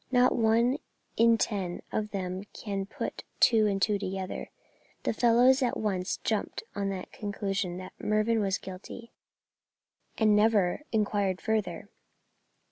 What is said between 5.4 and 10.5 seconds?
at once jumped to the conclusion that Mervyn was guilty, and